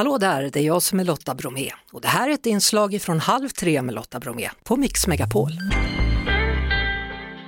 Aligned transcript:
Hallå 0.00 0.18
där, 0.18 0.50
det 0.52 0.60
är 0.60 0.64
jag 0.64 0.82
som 0.82 1.00
är 1.00 1.04
Lotta 1.04 1.34
Bromé 1.34 1.70
och 1.92 2.00
det 2.00 2.08
här 2.08 2.28
är 2.28 2.34
ett 2.34 2.46
inslag 2.46 3.02
från 3.02 3.20
Halv 3.20 3.48
tre 3.48 3.82
med 3.82 3.94
Lotta 3.94 4.20
Bromé 4.20 4.50
på 4.64 4.76
Mix 4.76 5.06
Megapol. 5.06 5.50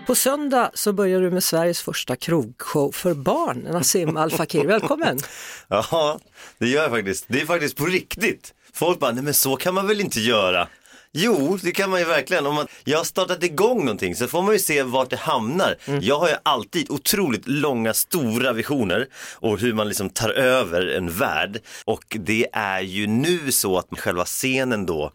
På 0.06 0.14
söndag 0.14 0.70
så 0.74 0.92
börjar 0.92 1.20
du 1.20 1.30
med 1.30 1.44
Sveriges 1.44 1.80
första 1.80 2.16
krogshow 2.16 2.92
för 2.92 3.14
barn, 3.14 3.68
Nassim 3.70 4.16
Al 4.16 4.30
Fakir. 4.30 4.66
Välkommen! 4.66 5.18
Ja, 5.68 6.18
det 6.58 6.68
gör 6.68 6.82
jag 6.82 6.90
faktiskt. 6.90 7.24
Det 7.28 7.40
är 7.40 7.46
faktiskt 7.46 7.76
på 7.76 7.86
riktigt. 7.86 8.54
Folk 8.72 8.98
bara, 8.98 9.12
nej 9.12 9.24
men 9.24 9.34
så 9.34 9.56
kan 9.56 9.74
man 9.74 9.86
väl 9.86 10.00
inte 10.00 10.20
göra? 10.20 10.68
Jo, 11.14 11.58
det 11.62 11.72
kan 11.72 11.90
man 11.90 12.00
ju 12.00 12.06
verkligen. 12.06 12.46
Om 12.46 12.54
man, 12.54 12.66
jag 12.84 12.98
har 12.98 13.04
startat 13.04 13.42
igång 13.42 13.78
någonting 13.78 14.14
så 14.14 14.28
får 14.28 14.42
man 14.42 14.52
ju 14.52 14.58
se 14.58 14.82
vart 14.82 15.10
det 15.10 15.16
hamnar. 15.16 15.76
Jag 16.00 16.18
har 16.18 16.28
ju 16.28 16.34
alltid 16.42 16.90
otroligt 16.90 17.48
långa, 17.48 17.94
stora 17.94 18.52
visioner 18.52 19.06
och 19.34 19.58
hur 19.58 19.72
man 19.74 19.88
liksom 19.88 20.10
tar 20.10 20.30
över 20.30 20.86
en 20.86 21.10
värld. 21.10 21.60
Och 21.84 22.16
det 22.20 22.46
är 22.52 22.80
ju 22.80 23.06
nu 23.06 23.52
så 23.52 23.78
att 23.78 23.86
själva 23.98 24.24
scenen 24.24 24.86
då 24.86 25.12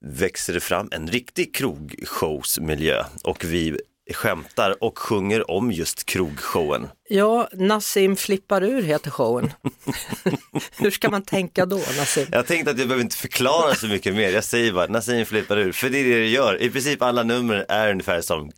växer 0.00 0.52
det 0.52 0.60
fram 0.60 0.88
en 0.92 1.08
riktig 1.08 1.54
krogshowsmiljö 1.54 3.04
och 3.24 3.44
vi 3.44 3.78
skämtar 4.10 4.84
och 4.84 4.98
sjunger 4.98 5.50
om 5.50 5.72
just 5.72 6.06
krogshowen. 6.06 6.88
Ja, 7.08 7.48
Nassim 7.52 8.16
flippar 8.16 8.62
ur 8.64 8.82
heter 8.82 9.10
showen. 9.10 9.52
Hur 10.76 10.90
ska 10.90 11.10
man 11.10 11.22
tänka 11.22 11.66
då, 11.66 11.76
Nassim? 11.76 12.26
Jag 12.32 12.46
tänkte 12.46 12.70
att 12.70 12.78
jag 12.78 12.88
behöver 12.88 13.04
inte 13.04 13.16
förklara 13.16 13.74
så 13.74 13.86
mycket 13.86 14.14
mer. 14.14 14.30
Jag 14.30 14.44
säger 14.44 14.72
bara 14.72 14.86
Nassim 14.86 15.26
flippar 15.26 15.56
ur, 15.56 15.72
för 15.72 15.88
det 15.88 15.98
är 15.98 16.04
det 16.04 16.18
det 16.18 16.28
gör. 16.28 16.62
I 16.62 16.70
princip 16.70 17.02
alla 17.02 17.22
nummer 17.22 17.66
är 17.68 17.90
ungefär 17.90 18.20
som 18.20 18.50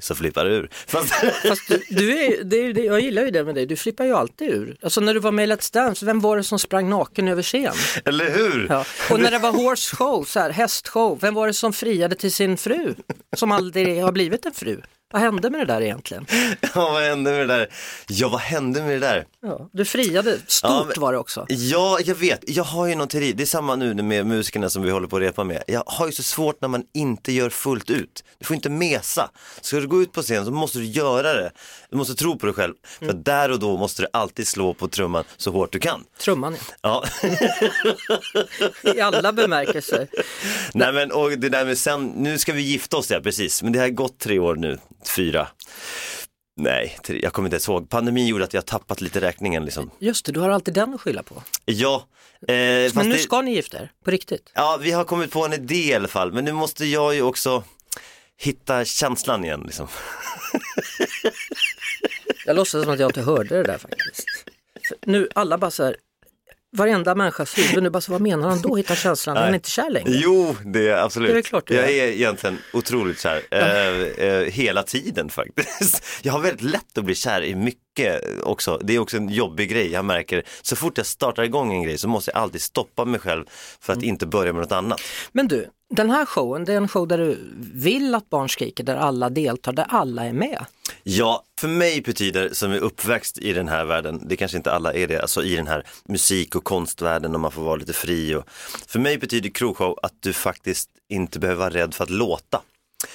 så 0.00 0.14
flippar 0.14 0.46
ur. 0.46 0.70
Fast... 0.86 1.14
Fast 1.48 1.68
du, 1.68 1.82
du 1.88 2.18
är, 2.18 2.44
det 2.44 2.56
är, 2.56 2.72
det, 2.72 2.80
jag 2.80 3.00
gillar 3.00 3.22
ju 3.22 3.30
det 3.30 3.44
med 3.44 3.54
dig, 3.54 3.66
du 3.66 3.76
flippar 3.76 4.04
ju 4.04 4.14
alltid 4.14 4.48
ur. 4.48 4.76
Alltså 4.82 5.00
när 5.00 5.14
du 5.14 5.20
var 5.20 5.32
med 5.32 5.48
i 5.48 5.52
Let's 5.52 5.72
Dance, 5.72 6.06
vem 6.06 6.20
var 6.20 6.36
det 6.36 6.44
som 6.44 6.58
sprang 6.58 6.88
naken 6.90 7.28
över 7.28 7.42
scen? 7.42 7.74
Eller 8.04 8.30
hur? 8.30 8.66
Ja. 8.70 8.84
Och 9.10 9.20
när 9.20 9.30
det 9.30 9.38
var 9.38 9.52
horse 9.52 9.96
show, 9.96 10.24
så 10.24 10.40
här, 10.40 10.50
hästshow, 10.50 11.18
vem 11.20 11.34
var 11.34 11.46
det 11.46 11.54
som 11.54 11.72
friade 11.72 12.14
till 12.14 12.32
sin 12.32 12.56
fru? 12.56 12.94
Som 13.36 13.52
aldrig 13.52 13.95
har 14.00 14.12
blivit 14.12 14.46
en 14.46 14.52
fru? 14.52 14.82
Vad 15.12 15.22
hände 15.22 15.50
med 15.50 15.60
det 15.60 15.64
där 15.74 15.80
egentligen? 15.80 16.26
Ja, 16.74 16.90
vad 16.92 17.02
hände 17.02 17.30
med 17.30 17.40
det 17.40 17.46
där? 17.54 17.68
Ja, 18.08 18.28
vad 18.28 18.40
hände 18.40 18.82
med 18.82 18.90
det 18.90 18.98
där? 19.06 19.26
Ja, 19.42 19.68
du 19.72 19.84
friade, 19.84 20.38
stort 20.46 20.70
Ja, 20.70 20.84
men- 20.88 21.00
var 21.00 21.12
det 21.12 21.18
också. 21.18 21.46
Ja, 21.48 21.98
jag 22.04 22.14
vet. 22.14 22.40
Jag 22.46 22.64
har 22.64 22.86
ju 22.86 22.94
någon 22.94 23.08
teori. 23.08 23.32
Det 23.32 23.42
är 23.42 23.46
samma 23.46 23.76
nu 23.76 23.94
med 23.94 24.26
musikerna 24.26 24.70
som 24.70 24.82
vi 24.82 24.90
håller 24.90 25.08
på 25.08 25.16
att 25.16 25.22
repa 25.22 25.44
med. 25.44 25.62
Jag 25.66 25.82
har 25.86 26.06
ju 26.06 26.12
så 26.12 26.22
svårt 26.22 26.60
när 26.60 26.68
man 26.68 26.82
inte 26.94 27.32
gör 27.32 27.50
fullt 27.50 27.90
ut. 27.90 28.24
Du 28.38 28.44
får 28.44 28.56
inte 28.56 28.70
mesa. 28.70 29.30
Ska 29.60 29.76
du 29.76 29.86
gå 29.88 30.02
ut 30.02 30.12
på 30.12 30.22
scen 30.22 30.44
så 30.44 30.50
måste 30.50 30.78
du 30.78 30.84
göra 30.84 31.32
det. 31.34 31.50
Du 31.90 31.96
måste 31.96 32.14
tro 32.14 32.38
på 32.38 32.46
dig 32.46 32.54
själv. 32.54 32.74
För 32.98 33.12
där 33.12 33.50
och 33.50 33.58
då 33.58 33.76
måste 33.76 34.02
du 34.02 34.08
alltid 34.12 34.48
slå 34.48 34.74
på 34.74 34.88
trumman 34.88 35.24
så 35.36 35.50
hårt 35.52 35.72
du 35.72 35.78
kan. 35.78 36.04
Trumman 36.20 36.56
Ja, 36.82 37.04
ja. 38.82 38.92
i 38.94 39.00
alla 39.00 39.32
bemärkelser. 39.32 40.08
nej 40.74 40.92
men 40.92 41.12
och 41.12 41.30
det 41.30 41.48
där 41.48 41.64
med 41.64 41.78
sen, 41.78 42.06
nu 42.06 42.38
ska 42.38 42.52
vi 42.52 42.62
gifta 42.62 42.96
oss 42.96 43.10
ja, 43.10 43.20
precis. 43.20 43.62
Men 43.62 43.72
det 43.72 43.78
har 43.78 43.88
gått 43.88 44.18
tre 44.18 44.38
år 44.38 44.54
nu, 44.56 44.78
fyra. 45.08 45.48
Nej, 46.60 46.98
jag 47.08 47.32
kommer 47.32 47.46
inte 47.46 47.54
ens 47.54 47.68
ihåg. 47.68 47.88
Pandemin 47.90 48.26
gjorde 48.26 48.44
att 48.44 48.54
jag 48.54 48.66
tappat 48.66 49.00
lite 49.00 49.20
räkningen 49.20 49.64
liksom. 49.64 49.90
Just 49.98 50.26
det, 50.26 50.32
du 50.32 50.40
har 50.40 50.50
alltid 50.50 50.74
den 50.74 50.94
att 50.94 51.00
skylla 51.00 51.22
på. 51.22 51.42
Ja, 51.64 52.06
eh, 52.48 52.54
Men 52.94 53.08
nu 53.08 53.12
det- 53.12 53.18
ska 53.18 53.40
ni 53.42 53.54
gifta 53.54 53.78
er, 53.78 53.92
på 54.04 54.10
riktigt. 54.10 54.52
Ja, 54.54 54.78
vi 54.82 54.90
har 54.90 55.04
kommit 55.04 55.30
på 55.32 55.44
en 55.44 55.52
idé 55.52 55.74
i 55.74 55.94
alla 55.94 56.08
fall, 56.08 56.32
men 56.32 56.44
nu 56.44 56.52
måste 56.52 56.84
jag 56.86 57.14
ju 57.14 57.22
också 57.22 57.64
hitta 58.38 58.84
känslan 58.84 59.44
igen 59.44 59.62
liksom. 59.66 59.88
Jag 62.46 62.56
låtsas 62.56 62.82
som 62.84 62.92
att 62.92 62.98
jag 63.00 63.08
inte 63.08 63.22
hörde 63.22 63.56
det 63.56 63.62
där 63.62 63.78
faktiskt. 63.78 64.24
För 64.88 64.96
nu 65.06 65.28
alla 65.34 65.58
bara 65.58 65.70
så 65.70 65.84
här, 65.84 65.96
varenda 66.76 67.14
människas 67.14 67.58
huvud 67.58 67.82
nu 67.82 67.90
bara 67.90 68.00
så, 68.00 68.12
vad 68.12 68.20
menar 68.20 68.48
han 68.48 68.60
då? 68.60 68.76
Hitta 68.76 68.94
känslan, 68.94 69.36
han 69.36 69.48
är 69.48 69.54
inte 69.54 69.70
kär 69.70 69.90
längre. 69.90 70.10
Jo, 70.12 70.56
det 70.64 70.88
är 70.88 70.96
absolut. 70.96 71.32
Det 71.32 71.38
är 71.38 71.42
klart 71.42 71.70
jag 71.70 71.84
är. 71.84 71.88
är 71.88 72.08
egentligen 72.12 72.58
otroligt 72.72 73.20
kär, 73.20 73.42
eh, 73.50 74.26
eh, 74.26 74.42
hela 74.44 74.82
tiden 74.82 75.28
faktiskt. 75.28 76.04
Jag 76.22 76.32
har 76.32 76.40
väldigt 76.40 76.62
lätt 76.62 76.98
att 76.98 77.04
bli 77.04 77.14
kär 77.14 77.42
i 77.44 77.54
mycket 77.54 78.22
också. 78.42 78.80
Det 78.84 78.94
är 78.94 78.98
också 78.98 79.16
en 79.16 79.28
jobbig 79.28 79.70
grej, 79.70 79.92
jag 79.92 80.04
märker. 80.04 80.42
Så 80.62 80.76
fort 80.76 80.96
jag 80.98 81.06
startar 81.06 81.42
igång 81.42 81.72
en 81.72 81.82
grej 81.82 81.98
så 81.98 82.08
måste 82.08 82.30
jag 82.34 82.42
alltid 82.42 82.62
stoppa 82.62 83.04
mig 83.04 83.20
själv 83.20 83.44
för 83.80 83.92
Mm. 83.92 83.98
att 83.98 84.04
inte 84.04 84.26
börja 84.26 84.52
med 84.52 84.62
något 84.62 84.72
annat. 84.72 85.00
Men 85.32 85.48
du, 85.48 85.66
den 85.90 86.10
här 86.10 86.26
showen, 86.26 86.64
det 86.64 86.72
är 86.72 86.76
en 86.76 86.88
show 86.88 87.08
där 87.08 87.18
du 87.18 87.38
vill 87.74 88.14
att 88.14 88.30
barn 88.30 88.48
skriker, 88.48 88.84
där 88.84 88.96
alla 88.96 89.28
deltar, 89.30 89.72
där 89.72 89.86
alla 89.88 90.24
är 90.24 90.32
med. 90.32 90.64
Ja, 91.08 91.44
för 91.60 91.68
mig 91.68 92.00
betyder, 92.00 92.50
som 92.52 92.72
är 92.72 92.78
uppväxt 92.78 93.38
i 93.38 93.52
den 93.52 93.68
här 93.68 93.84
världen, 93.84 94.28
det 94.28 94.36
kanske 94.36 94.56
inte 94.56 94.72
alla 94.72 94.92
är 94.94 95.06
det, 95.06 95.20
alltså 95.20 95.42
i 95.42 95.56
den 95.56 95.66
här 95.66 95.86
musik 96.04 96.54
och 96.54 96.64
konstvärlden 96.64 97.34
och 97.34 97.40
man 97.40 97.52
får 97.52 97.62
vara 97.62 97.76
lite 97.76 97.92
fri. 97.92 98.34
Och, 98.34 98.44
för 98.86 98.98
mig 98.98 99.18
betyder 99.18 99.50
krogshow 99.50 99.98
att 100.02 100.12
du 100.20 100.32
faktiskt 100.32 100.90
inte 101.08 101.38
behöver 101.38 101.58
vara 101.58 101.74
rädd 101.74 101.94
för 101.94 102.04
att 102.04 102.10
låta. 102.10 102.62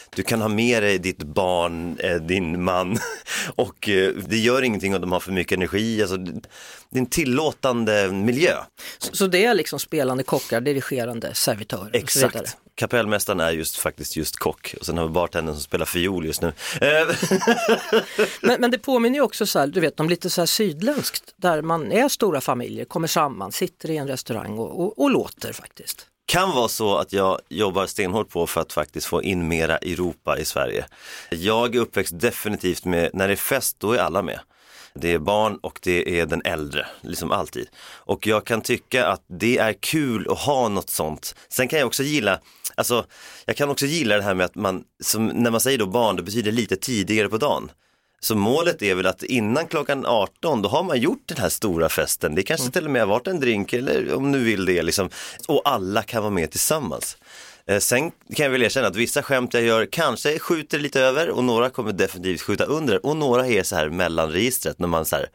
Du 0.10 0.24
kan 0.24 0.42
ha 0.42 0.48
med 0.48 0.84
dig 0.84 0.98
ditt 0.98 1.24
barn, 1.24 1.98
eh, 2.00 2.16
din 2.16 2.64
man 2.64 2.98
och 3.56 3.90
eh, 3.90 4.14
det 4.28 4.38
gör 4.38 4.62
ingenting 4.62 4.96
om 4.96 5.02
de 5.02 5.12
har 5.12 5.20
för 5.20 5.32
mycket 5.32 5.56
energi. 5.58 6.02
Alltså, 6.02 6.18
det 6.18 6.98
är 6.98 7.00
en 7.00 7.06
tillåtande 7.06 8.12
miljö. 8.12 8.56
Så, 8.98 9.16
så 9.16 9.28
det 9.28 9.46
är 9.46 9.54
liksom 9.54 9.80
spelande 9.80 10.24
kockar, 10.24 10.62
dirigerande 10.62 11.34
servitörer 11.34 11.90
och. 11.90 11.96
Exakt. 11.96 12.58
Kapellmästaren 12.76 13.40
är 13.40 13.52
just 13.52 13.78
faktiskt 13.78 14.16
just 14.16 14.36
kock 14.36 14.76
och 14.80 14.86
sen 14.86 14.98
har 14.98 15.06
vi 15.06 15.12
bartendern 15.12 15.56
som 15.56 15.64
spelar 15.64 15.86
fiol 15.86 16.26
just 16.26 16.42
nu. 16.42 16.54
Eh, 16.82 17.16
men, 18.42 18.62
men 18.62 18.72
det 18.72 18.78
påminner 18.78 19.16
ju 19.16 19.22
också 19.22 19.46
så 19.46 19.60
här, 19.60 19.68
du 19.68 19.80
vet, 19.80 20.00
om 20.00 20.10
lite 20.10 20.30
så 20.30 20.42
här 20.42 20.46
sydländskt, 20.46 21.34
där 21.36 21.62
man 21.62 21.92
är 21.92 22.10
stora 22.10 22.42
familjer, 22.42 22.86
kommer 22.86 23.08
samman, 23.08 23.52
sitter 23.52 23.90
i 23.92 23.98
en 23.98 24.08
restaurang 24.08 24.58
och, 24.58 24.84
och, 24.84 25.00
och 25.00 25.12
låter 25.12 25.54
faktiskt 25.54 26.08
kan 26.26 26.52
vara 26.52 26.68
så 26.68 26.98
att 26.98 27.14
jag 27.14 27.40
jobbar 27.50 27.86
stenhårt 27.86 28.30
på 28.30 28.48
för 28.48 28.62
att 28.62 28.74
faktiskt 28.74 29.08
få 29.08 29.24
in 29.24 29.48
mera 29.48 29.78
Europa 29.78 30.38
i 30.38 30.46
Sverige. 30.46 30.86
Jag 31.30 31.76
är 31.76 31.80
uppväxt 31.80 32.20
definitivt 32.20 32.86
med, 32.86 33.10
när 33.14 33.28
det 33.28 33.34
är 33.34 33.36
fest 33.36 33.80
då 33.80 33.94
är 33.94 34.00
alla 34.00 34.22
med. 34.22 34.40
Det 34.94 35.14
är 35.14 35.20
barn 35.20 35.58
och 35.58 35.80
det 35.84 36.20
är 36.20 36.26
den 36.26 36.42
äldre, 36.46 36.86
liksom 37.02 37.32
alltid. 37.32 37.68
Och 37.84 38.28
jag 38.28 38.46
kan 38.46 38.62
tycka 38.62 39.08
att 39.08 39.24
det 39.28 39.58
är 39.58 39.74
kul 39.74 40.28
att 40.32 40.40
ha 40.40 40.70
något 40.70 40.90
sånt. 40.90 41.36
Sen 41.50 41.68
kan 41.68 41.80
jag 41.80 41.88
också 41.88 42.04
gilla, 42.04 42.40
alltså 42.76 43.06
jag 43.46 43.56
kan 43.56 43.70
också 43.70 43.86
gilla 43.86 44.18
det 44.18 44.24
här 44.24 44.34
med 44.34 44.46
att 44.46 44.56
man, 44.56 44.84
som, 45.04 45.28
när 45.28 45.52
man 45.52 45.62
säger 45.62 45.78
då 45.78 45.86
barn, 45.86 46.16
det 46.16 46.24
betyder 46.24 46.52
lite 46.52 46.76
tidigare 46.76 47.30
på 47.30 47.38
dagen. 47.38 47.72
Så 48.24 48.36
målet 48.36 48.82
är 48.82 48.96
väl 48.96 49.06
att 49.06 49.24
innan 49.24 49.68
klockan 49.68 50.06
18 50.06 50.62
då 50.62 50.70
har 50.70 50.84
man 50.84 51.00
gjort 51.00 51.24
den 51.26 51.38
här 51.38 51.50
stora 51.50 51.90
festen. 51.90 52.36
Det 52.36 52.44
kanske 52.44 52.72
till 52.72 52.86
och 52.86 52.92
med 52.92 53.02
har 53.02 53.08
varit 53.08 53.28
en 53.28 53.40
drink 53.40 53.74
eller 53.74 54.14
om 54.14 54.32
du 54.32 54.40
vill 54.40 54.66
det 54.66 54.82
liksom. 54.82 55.10
Och 55.48 55.62
alla 55.66 56.04
kan 56.04 56.24
vara 56.24 56.34
med 56.34 56.52
tillsammans. 56.52 57.18
Eh, 57.66 57.80
Sen 57.80 58.12
kan 58.12 58.44
jag 58.44 58.50
väl 58.50 58.64
erkänna 58.64 58.88
att 58.88 58.96
vissa 58.96 59.24
skämt 59.24 59.54
jag 59.54 59.64
gör 59.64 59.86
kanske 59.92 60.40
skjuter 60.40 60.80
lite 60.80 61.02
över 61.02 61.30
och 61.30 61.44
några 61.44 61.70
kommer 61.70 61.92
definitivt 61.92 62.42
skjuta 62.42 62.64
under 62.64 63.06
och 63.06 63.18
några 63.18 63.48
är 63.48 63.64
så 63.64 63.76
här 63.76 63.90
mellanregistret 63.90 64.80
när 64.80 64.88
man 64.88 65.06
så 65.06 65.16
här, 65.16 65.30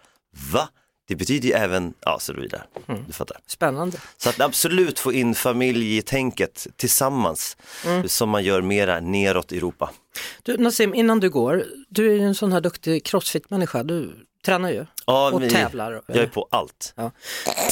va? 0.52 0.68
Det 1.08 1.16
betyder 1.16 1.48
ju 1.48 1.54
även, 1.54 1.94
ja 2.00 2.18
så 2.18 2.32
vidare. 2.32 2.62
Du 3.06 3.12
fattar. 3.12 3.36
Spännande. 3.46 3.98
Så 4.16 4.28
att 4.28 4.40
absolut 4.40 4.98
få 4.98 5.12
in 5.12 5.34
familjetänket 5.34 6.66
tillsammans 6.76 7.56
som 8.06 8.28
man 8.30 8.44
gör 8.44 8.62
mera 8.62 9.00
neråt 9.00 9.52
i 9.52 9.56
Europa. 9.56 9.90
Du 10.46 10.56
Nassim, 10.56 10.94
innan 10.94 11.20
du 11.20 11.30
går, 11.30 11.64
du 11.88 12.10
är 12.10 12.14
ju 12.14 12.20
en 12.22 12.34
sån 12.34 12.52
här 12.52 12.60
duktig 12.60 13.04
crossfit-människa, 13.04 13.82
du 13.82 14.26
tränar 14.44 14.70
ju 14.70 14.86
Ja, 15.06 15.30
och 15.32 15.50
tävlar. 15.50 16.02
Jag 16.06 16.16
är 16.16 16.26
på 16.26 16.48
allt. 16.50 16.92
Ja. 16.96 17.10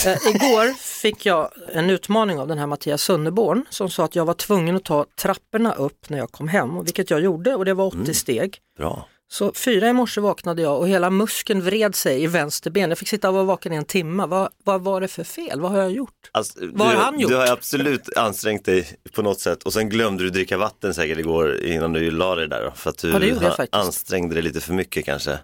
Eh, 0.07 0.12
igår 0.35 0.73
fick 0.79 1.27
jag 1.27 1.51
en 1.73 1.91
utmaning 1.91 2.39
av 2.41 2.49
den 2.49 2.59
här 2.59 2.67
Mattias 2.67 3.03
Sunneborn 3.03 3.65
som 3.71 3.91
sa 3.91 4.05
att 4.05 4.17
jag 4.17 4.25
var 4.25 4.35
tvungen 4.35 4.77
att 4.77 4.85
ta 4.85 5.07
trapporna 5.17 5.73
upp 5.73 6.09
när 6.11 6.19
jag 6.19 6.33
kom 6.33 6.49
hem, 6.49 6.85
vilket 6.85 7.11
jag 7.11 7.21
gjorde 7.21 7.55
och 7.55 7.65
det 7.65 7.75
var 7.75 7.85
80 7.87 7.97
Mm. 7.97 8.15
steg. 8.15 8.59
Bra. 8.79 9.09
Så 9.34 9.53
fyra 9.53 9.89
i 9.89 9.93
morse 9.93 10.21
vaknade 10.21 10.62
jag 10.62 10.78
och 10.78 10.89
hela 10.89 11.11
muskeln 11.11 11.61
vred 11.62 11.95
sig 11.95 12.22
i 12.22 12.27
vänster 12.27 12.71
ben. 12.71 12.89
Jag 12.91 12.99
fick 12.99 13.09
sitta 13.09 13.28
och 13.28 13.34
vara 13.34 13.45
vaken 13.45 13.72
i 13.72 13.77
en 13.77 13.84
timme. 13.84 14.27
Vad, 14.27 14.49
vad 14.65 14.81
var 14.81 15.00
det 15.00 15.09
för 15.09 15.25
fel? 15.25 15.61
Vad 15.61 15.71
har 15.71 15.78
jag 15.78 15.91
gjort? 15.93 16.31
Alltså, 16.32 16.59
Vad 16.73 16.87
har 16.87 16.94
du, 16.94 17.00
han 17.00 17.20
gjort? 17.20 17.31
Du 17.31 17.37
har 17.37 17.47
absolut 17.47 18.17
ansträngt 18.17 18.64
dig 18.64 18.88
på 19.12 19.23
något 19.23 19.41
sätt 19.41 19.62
och 19.62 19.73
sen 19.73 19.88
glömde 19.88 20.25
du 20.25 20.31
dricka 20.31 20.59
vatten 20.59 20.94
säkert 20.94 21.19
igår 21.19 21.62
innan 21.64 21.93
du 21.93 22.11
la 22.11 22.35
dig 22.35 22.49
där 22.49 22.73
för 22.76 22.91
att 22.91 22.99
du 22.99 23.11
Ja, 23.11 23.49
har- 23.49 23.69
ansträngde 23.73 24.35
dig 24.35 24.43
lite 24.43 24.61
för 24.61 24.73
mycket 24.73 25.05
kanske. 25.05 25.38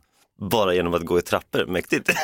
Bara 0.51 0.75
genom 0.75 0.95
att 0.95 1.03
gå 1.03 1.19
i 1.19 1.23
trappor, 1.23 1.67
mäktigt. 1.67 2.11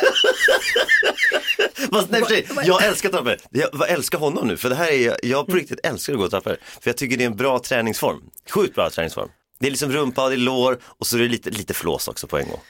Fast 1.93 2.11
nej, 2.11 2.25
sig, 2.25 2.47
jag 2.65 2.85
älskar 2.85 3.09
trappor. 3.09 3.37
Jag, 3.51 3.69
jag 3.73 3.91
älskar 3.91 4.19
honom 4.19 4.49
nu, 4.49 4.57
för 4.57 4.69
det 4.69 4.75
här 4.75 4.93
är, 4.93 5.17
jag 5.23 5.47
på 5.47 5.55
riktigt 5.55 5.81
älskar 5.87 6.13
att 6.13 6.19
gå 6.19 6.27
i 6.27 6.31
trappor. 6.31 6.57
För 6.81 6.91
jag 6.91 6.97
tycker 6.97 7.17
det 7.17 7.25
är 7.25 7.27
en 7.27 7.37
bra 7.37 7.59
träningsform. 7.59 8.23
Sjukt 8.51 8.75
bra 8.75 8.91
träningsform. 8.91 9.29
Det 9.59 9.67
är 9.67 9.71
liksom 9.71 9.93
rumpa, 9.93 10.29
det 10.29 10.35
är 10.35 10.39
lår 10.39 10.79
och 10.85 11.07
så 11.07 11.17
är 11.17 11.21
det 11.21 11.29
lite, 11.29 11.51
lite 11.51 11.75
flås 11.75 12.09
också 12.09 12.27
på 12.27 12.39
en 12.39 12.49
gång. 12.49 12.61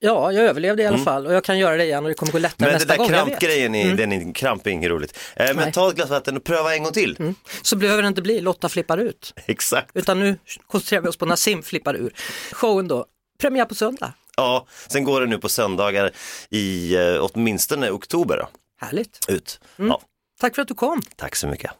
Ja, 0.00 0.32
jag 0.32 0.44
överlevde 0.44 0.82
i 0.82 0.86
alla 0.86 0.98
fall 0.98 1.26
och 1.26 1.34
jag 1.34 1.44
kan 1.44 1.58
göra 1.58 1.76
det 1.76 1.84
igen 1.84 2.04
och 2.04 2.08
det 2.08 2.14
kommer 2.14 2.32
gå 2.32 2.38
lättare 2.38 2.68
Mm. 2.68 2.72
Men 2.72 2.74
nästa 2.74 2.92
där 2.92 2.98
gång. 2.98 3.10
jag 3.10 3.24
vet. 3.26 3.28
krampgrejen, 3.40 3.74
är, 3.74 3.94
den 3.94 4.12
är, 4.12 4.34
kramp 4.34 4.66
är 4.66 4.70
inget 4.70 4.90
roligt. 4.90 5.18
Eh, 5.36 5.46
men 5.46 5.56
Nej. 5.56 5.72
ta 5.72 5.88
ett 5.88 5.96
glas 5.96 6.10
vatten 6.10 6.36
och 6.36 6.44
pröva 6.44 6.74
en 6.74 6.82
gång 6.82 6.92
till. 6.92 7.34
Så 7.62 7.76
behöver 7.76 8.02
det 8.02 8.08
inte 8.08 8.22
bli 8.22 8.40
Lotta 8.40 8.68
flippar 8.68 8.98
ut. 8.98 9.34
Exakt. 9.46 9.90
Utan 9.96 10.18
nu 10.20 10.38
koncentrerar 10.66 11.02
vi 11.02 11.08
oss 11.08 11.16
på 11.16 11.26
Nassim 11.26 11.62
flippar 11.62 11.94
ur. 11.96 12.12
Showen 12.52 12.88
då, 12.88 13.06
premiär 13.40 13.64
på 13.64 13.74
söndag. 13.74 14.12
Ja, 14.36 14.66
sen 14.88 15.04
går 15.04 15.20
det 15.20 15.26
nu 15.26 15.38
på 15.38 15.48
söndagar 15.48 16.10
i 16.50 16.94
eh, 16.96 17.24
åtminstone 17.32 17.90
oktober. 17.90 18.36
Då. 18.36 18.48
Härligt. 18.80 19.18
ut. 19.28 19.60
Mm. 19.78 19.88
Ja, 19.90 20.00
Tack 20.40 20.54
för 20.54 20.62
att 20.62 20.68
du 20.68 20.74
kom. 20.74 21.02
tack 21.16 21.36
så 21.36 21.46
mycket. 21.46 21.70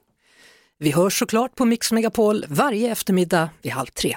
Vi 0.78 0.90
hörs 0.90 1.18
såklart 1.18 1.54
på 1.54 1.64
Mix 1.64 1.92
Megapol 1.92 2.44
varje 2.48 2.92
eftermiddag 2.92 3.50
vid 3.62 3.72
halv 3.72 3.86
tre. 3.86 4.16